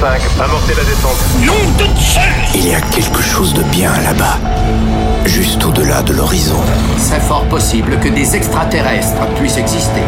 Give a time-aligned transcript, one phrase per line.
[0.00, 1.18] 5, amorcez la descente.
[1.44, 4.38] Nom de Zeus Il y a quelque chose de bien là-bas,
[5.26, 6.58] juste au-delà de l'horizon.
[6.96, 10.00] C'est fort possible que des extraterrestres puissent exister.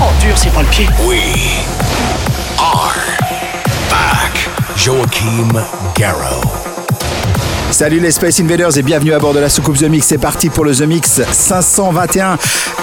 [0.00, 0.88] Oh, dur, c'est pas le pied.
[1.06, 1.20] We
[2.58, 2.96] are
[3.88, 4.48] back.
[4.76, 5.52] Joachim
[5.94, 6.67] Garrow.
[7.70, 10.06] Salut les Space Invaders et bienvenue à bord de la soucoupe The Mix.
[10.06, 12.38] C'est parti pour le The Mix 521.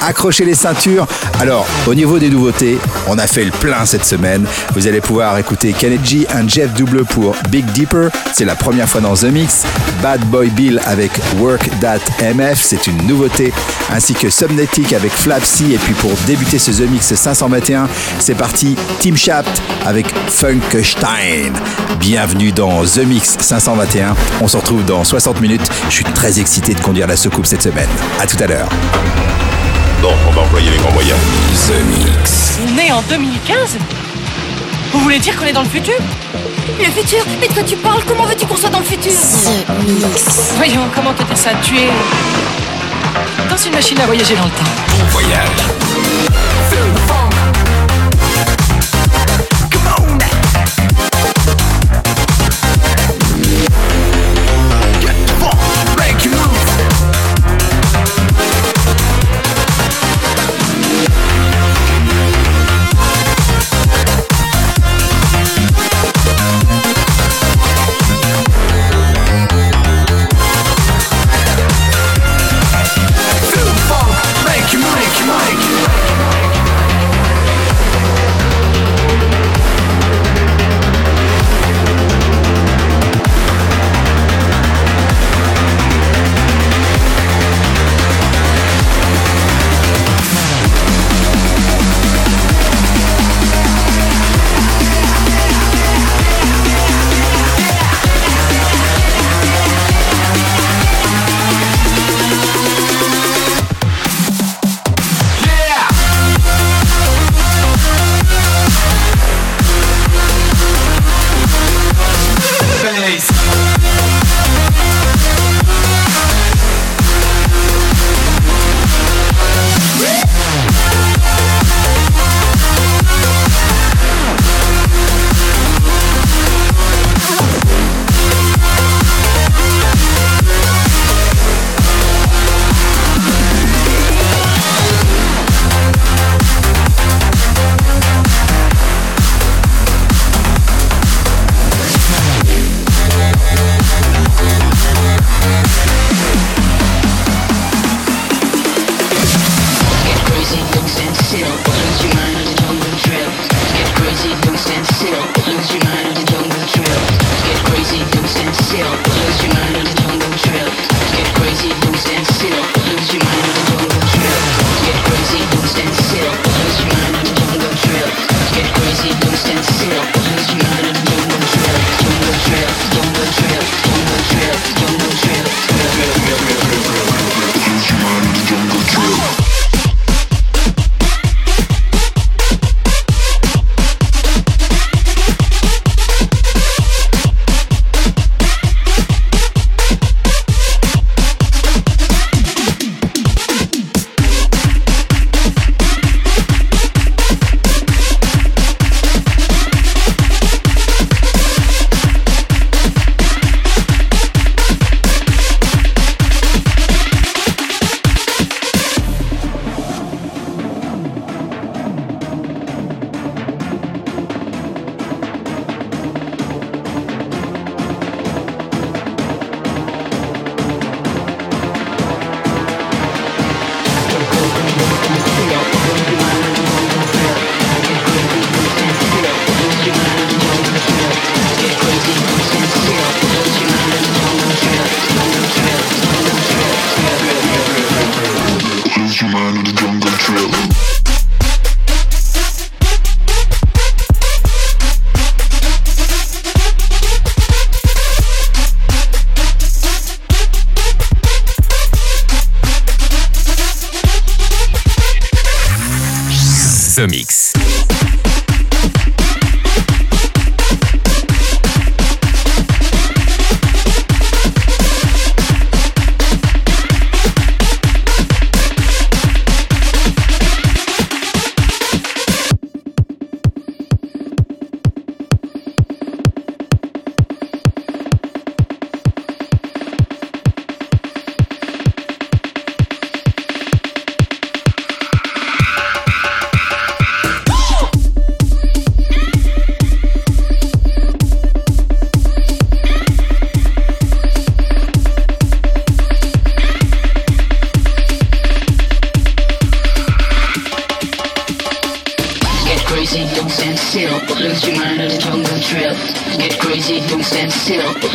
[0.08, 1.08] Accrochez les ceintures.
[1.39, 4.46] Alors, au niveau des nouveautés, on a fait le plein cette semaine.
[4.74, 8.10] Vous allez pouvoir écouter Kennedy un Jeff Double pour Big Deeper.
[8.32, 9.64] C'est la première fois dans The Mix.
[10.02, 11.68] Bad Boy Bill avec Work
[12.21, 13.52] MF, c'est une nouveauté.
[13.92, 15.74] Ainsi que Subnetic avec Flapsy.
[15.74, 18.76] Et puis pour débuter ce The Mix 521, c'est parti.
[19.00, 21.54] Team Shaft avec Funkstein.
[22.00, 24.15] Bienvenue dans The Mix 521.
[24.42, 25.68] On se retrouve dans 60 minutes.
[25.89, 27.89] Je suis très excité de conduire la soucoupe cette semaine.
[28.20, 28.70] À tout à l'heure.
[30.01, 31.18] Bon, on va employer les grands moyens.
[31.68, 32.59] The Mix.
[32.64, 33.78] On est en 2015
[34.94, 35.96] Vous voulez dire qu'on est dans le futur?
[36.80, 37.20] Le futur?
[37.40, 38.02] Mais de quoi tu parles?
[38.08, 39.12] Comment veux-tu qu'on soit dans le futur?
[40.58, 41.90] Voyons, comment te dire ça Tu es
[43.50, 44.72] dans une machine à voyager dans le temps.
[45.02, 45.75] On voyage.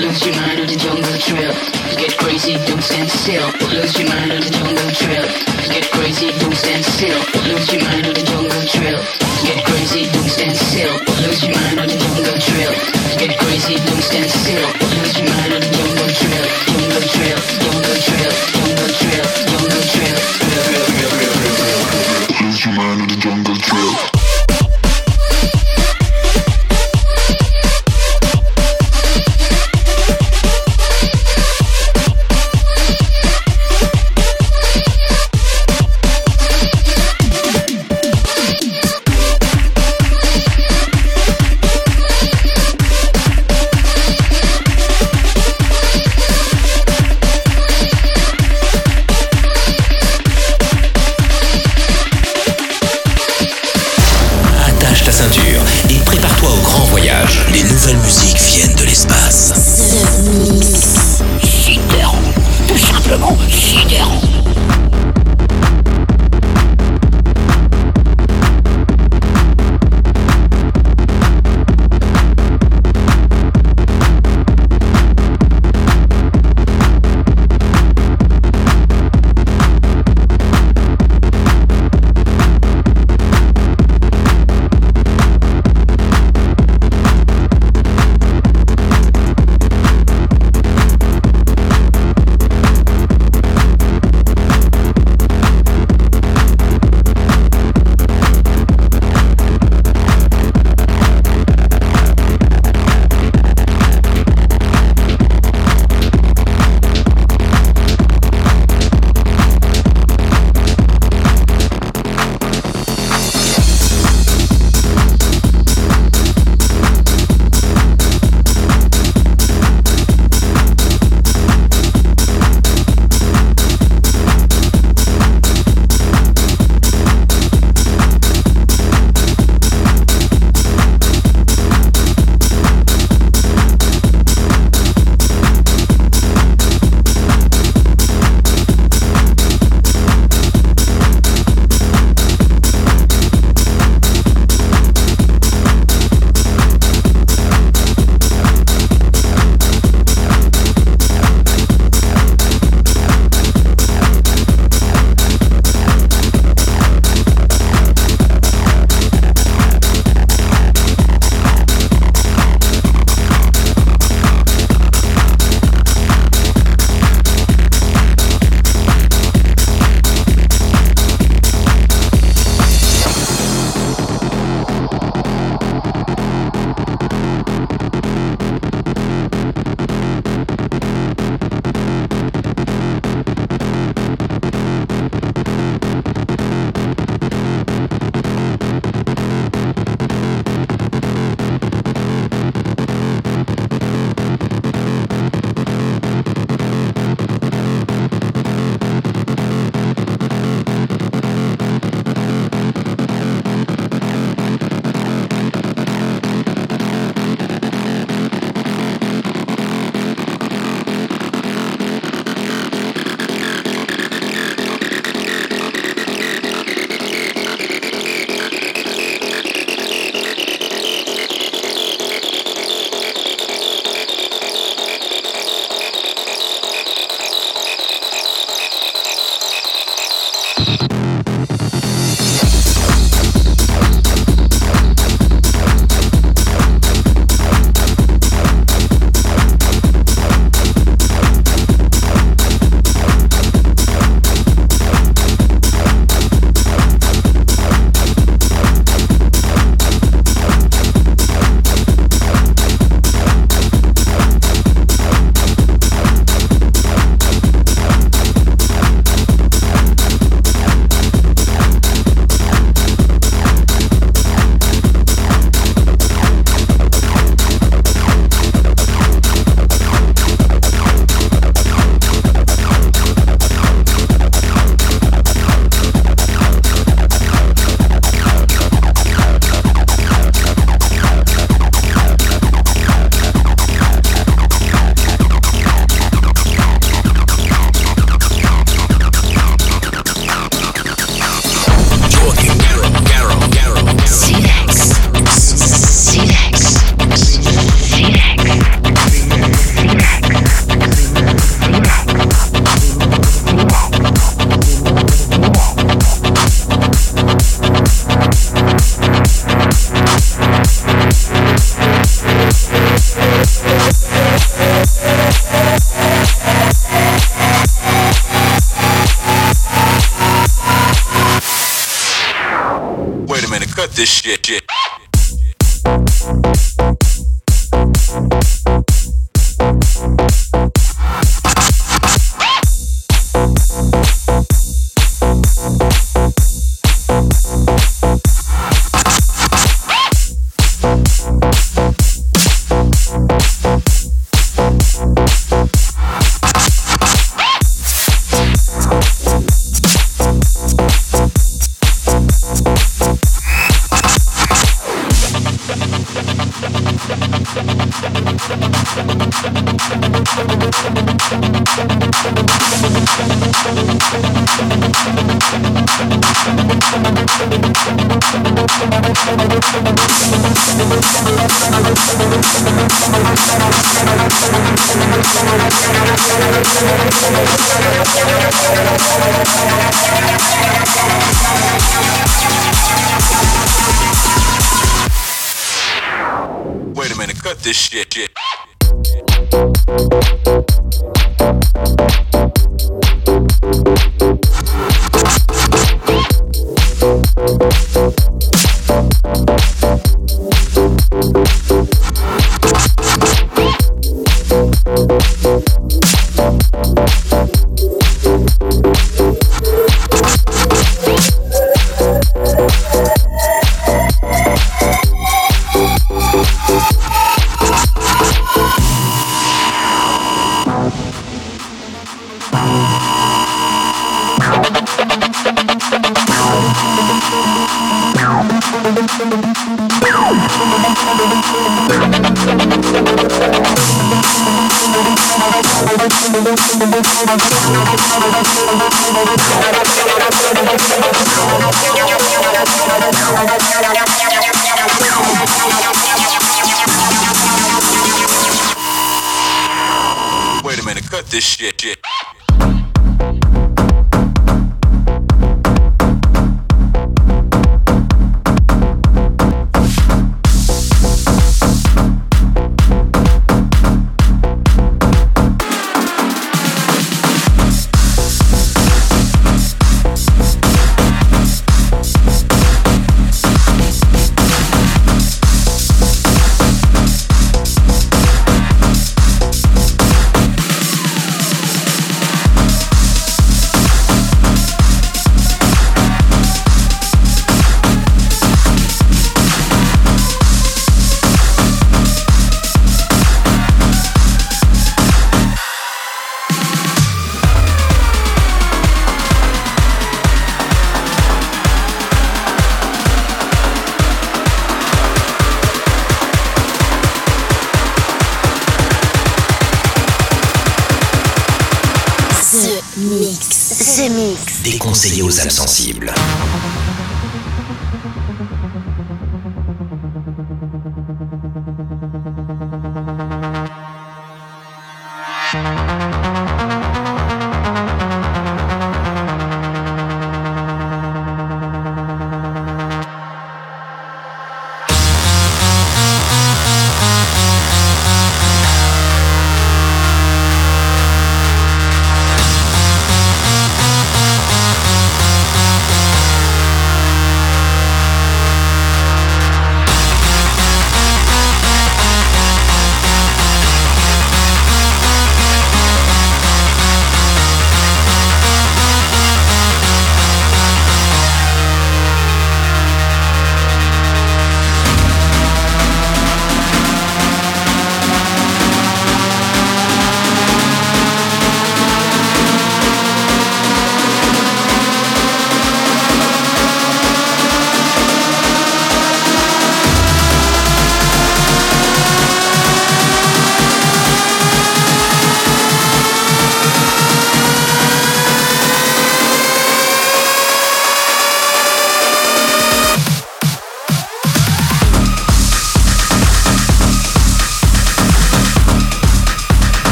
[0.00, 1.52] Lose your mind on the jungle trail.
[2.00, 5.26] Get crazy, don't stand still, lose your mind on the jungle trail.
[5.68, 8.98] Get crazy, don't stand still, lose your mind on the jungle trail.
[9.44, 12.72] Get crazy, don't stand still, lose your mind on the jungle trail.
[13.20, 16.44] Get crazy, don't stand still, lose your mind on the jungle trail.
[16.72, 18.59] Jungle trail, jungle trail, jungle trail,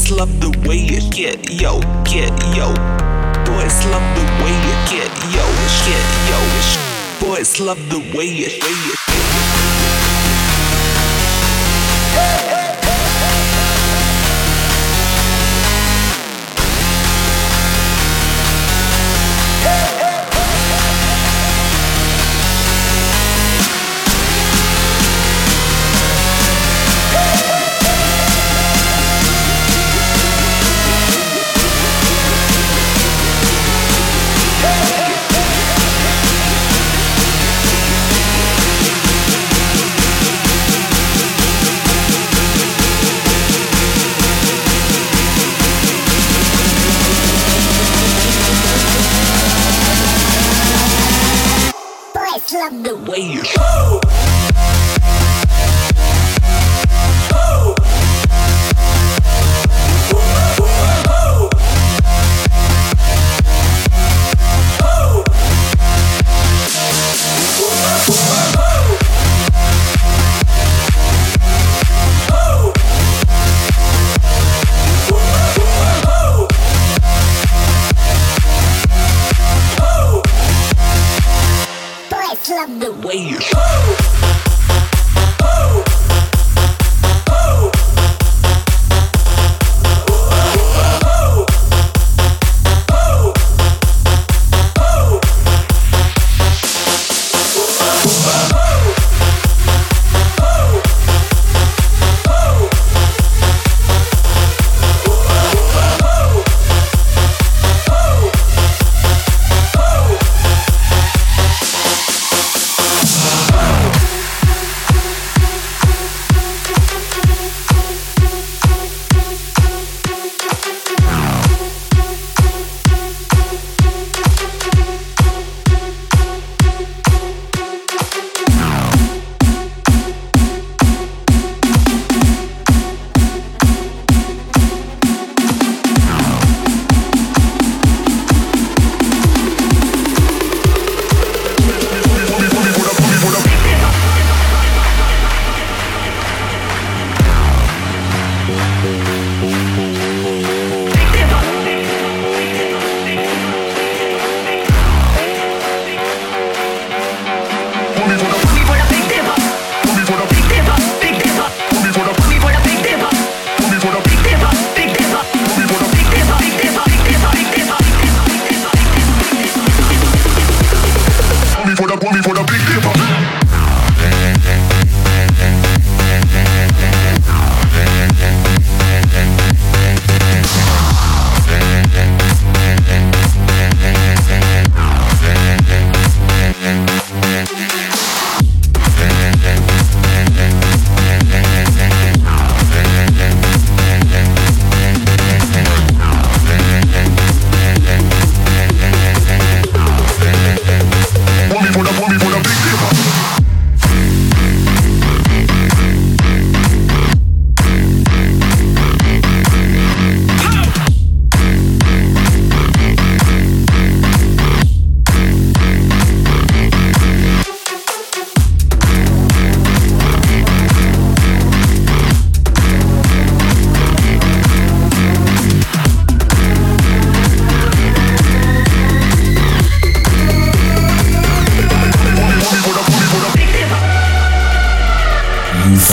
[0.00, 2.72] Boys love the way you get yo, get yo.
[3.44, 5.44] Boys love the way you get yo,
[5.84, 6.40] get yo.
[7.20, 8.94] Boys love the way you, way you.
[12.14, 12.59] Boys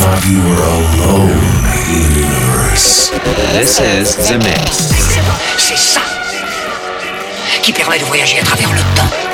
[0.08, 1.36] You thought you were alone,
[1.92, 3.10] universe.
[3.52, 4.94] This is The Mix.
[5.58, 6.00] C'est ça
[7.62, 9.27] qui permet de voyager à travers le temps.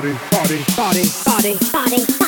[0.00, 2.19] party, party, party, party, body.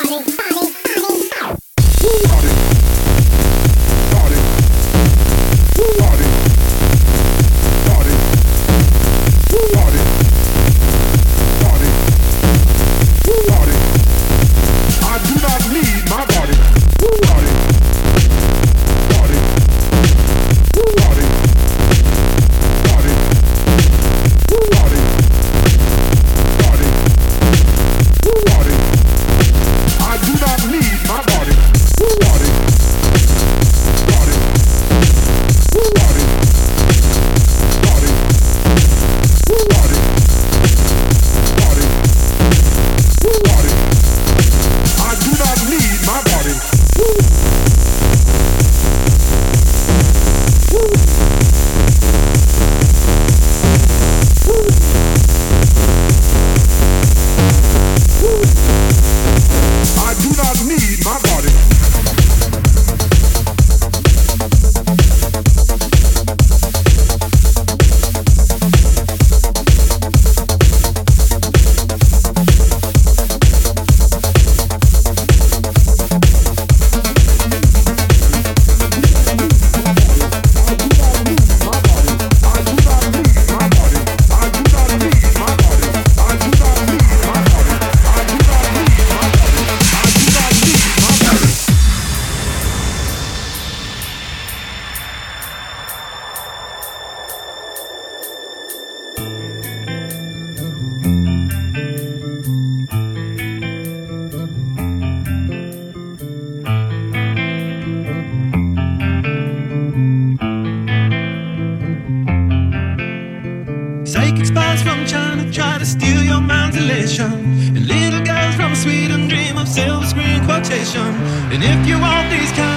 [120.75, 122.72] And if you want these kind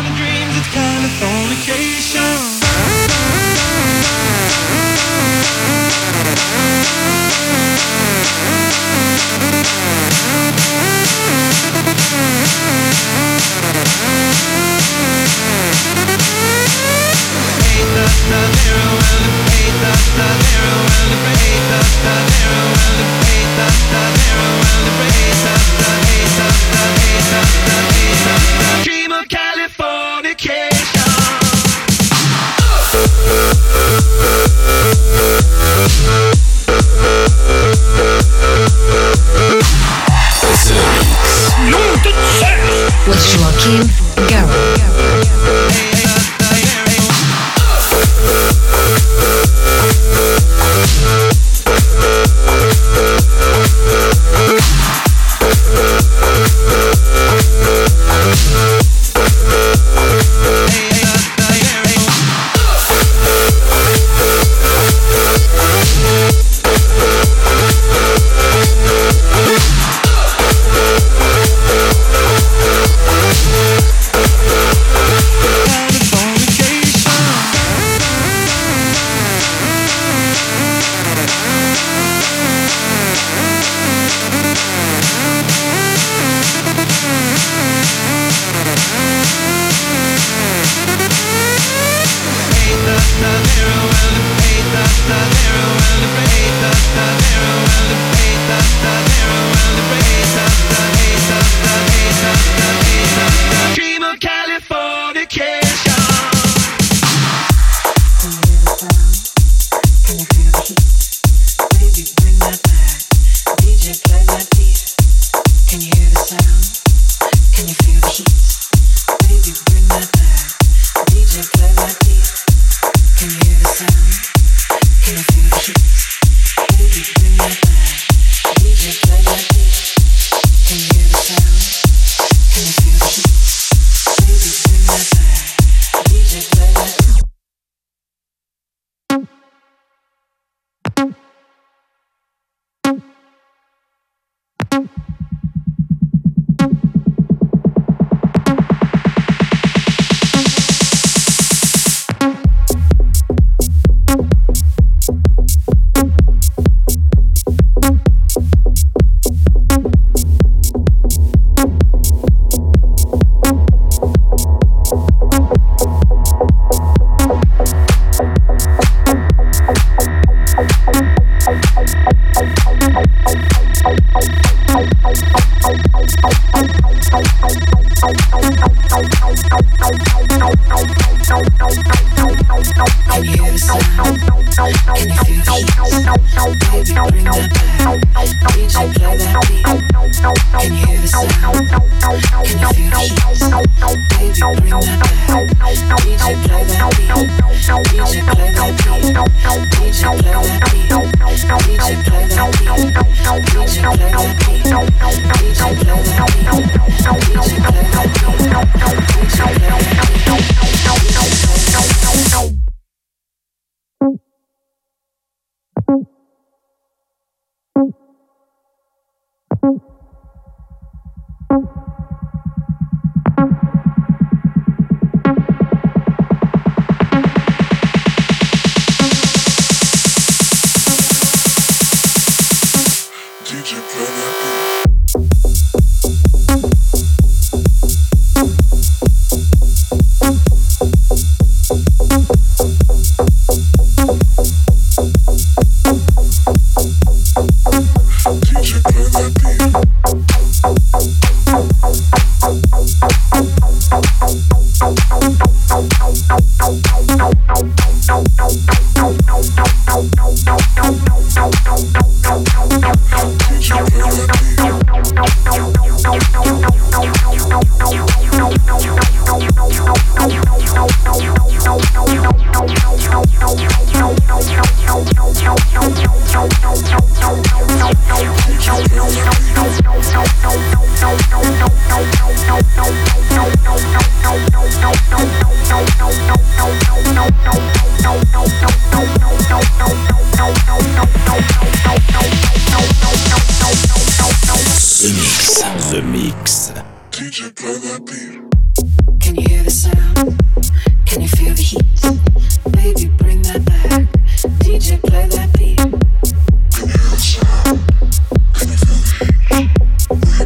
[310.10, 310.46] oh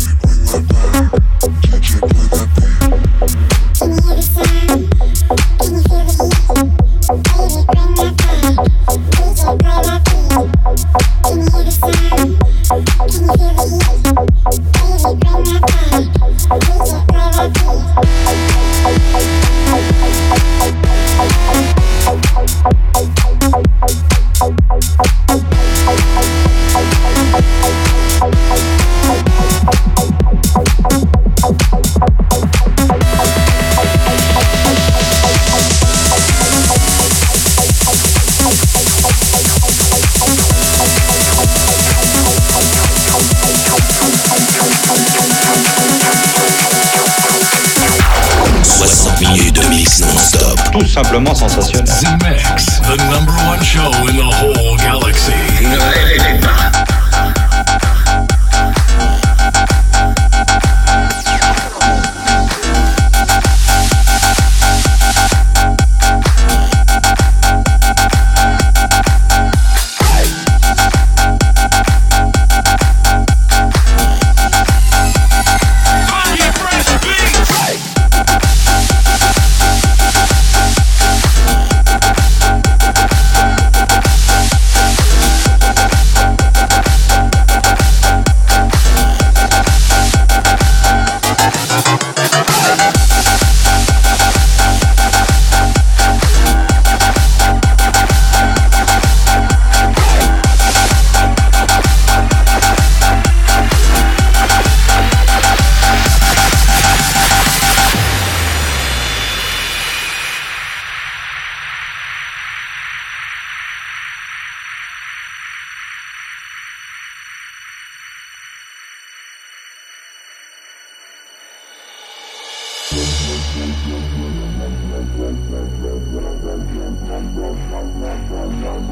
[51.03, 52.18] simplement sensationnel.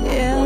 [0.06, 0.37] Yeah.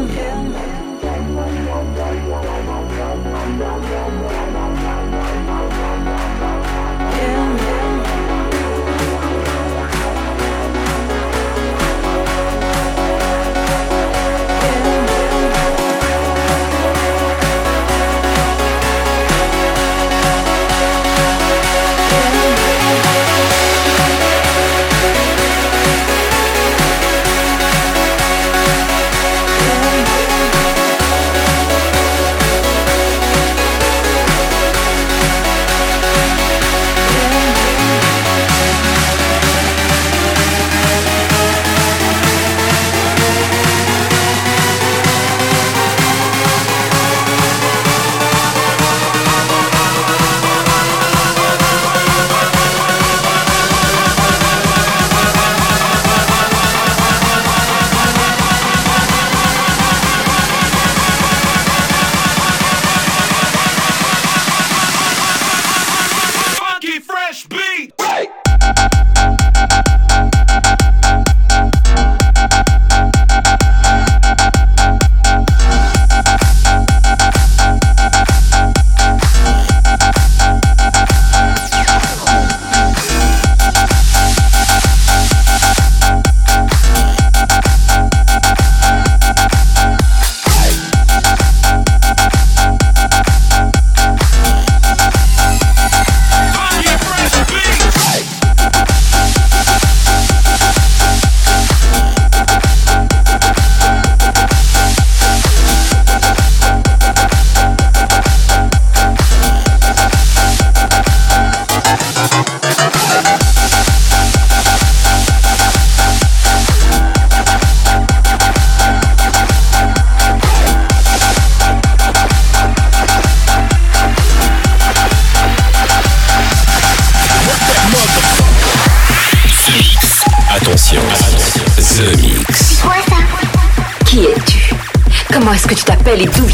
[136.14, 136.51] Est-ce que tu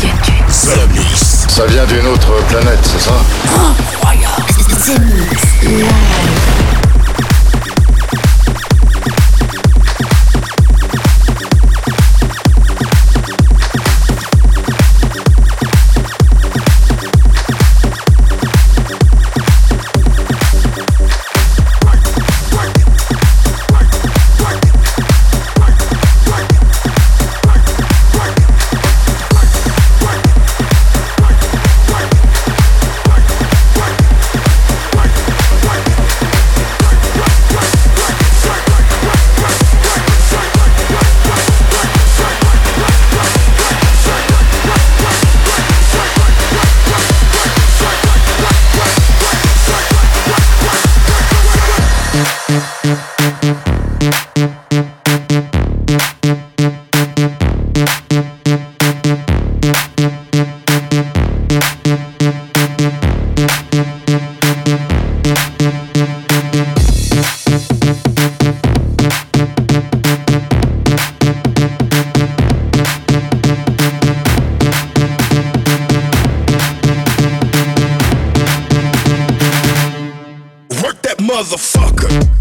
[81.47, 82.36] motherfucker.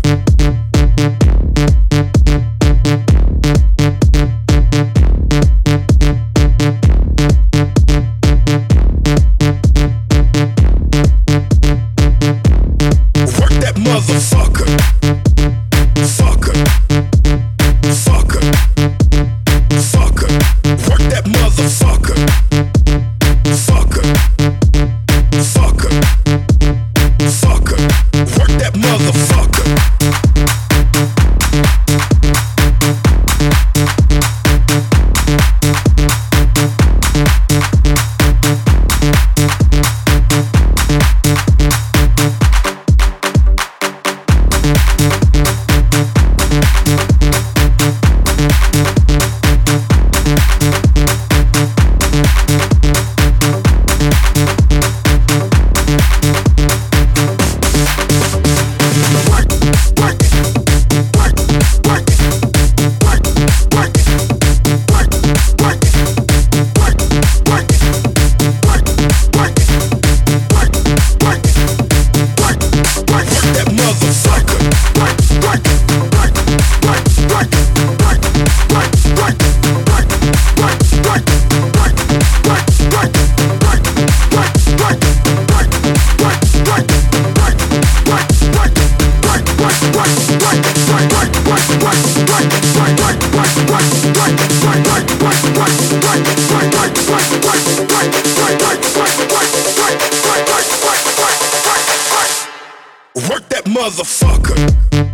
[103.16, 105.05] Work that motherfucker.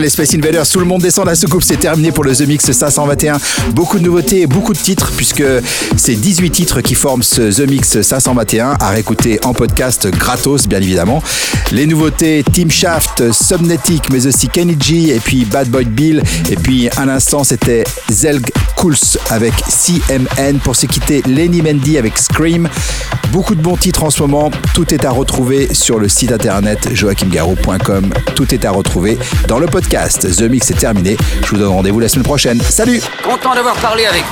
[0.00, 2.70] Les Space Invaders, tout le monde descend la soucoupe, c'est terminé pour le The Mix
[2.70, 3.38] 521.
[3.72, 5.42] Beaucoup de nouveautés beaucoup de titres, puisque
[5.96, 10.80] c'est 18 titres qui forment ce The Mix 521, à réécouter en podcast gratos, bien
[10.80, 11.22] évidemment.
[11.72, 16.56] Les nouveautés, Team Shaft, Subnetic, mais aussi Kenny G, et puis Bad Boy Bill, et
[16.56, 20.60] puis à l'instant, c'était Zelg Kools avec CMN.
[20.62, 22.68] Pour se quitter, Lenny Mendy avec Scream.
[23.32, 26.94] Beaucoup de bons titres en ce moment, tout est à retrouver sur le site internet
[26.94, 28.14] joachimgarou.com.
[28.36, 29.18] Tout est à retrouver
[29.48, 30.28] dans le podcast.
[30.36, 31.16] The Mix est terminé.
[31.42, 32.60] Je vous donne rendez-vous la semaine prochaine.
[32.60, 34.22] Salut Content d'avoir parlé avec.